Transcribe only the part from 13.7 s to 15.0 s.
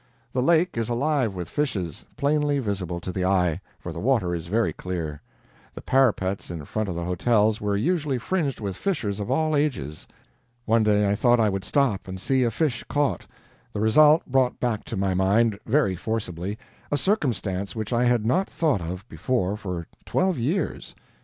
The result brought back to